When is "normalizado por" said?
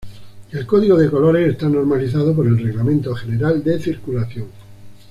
1.69-2.47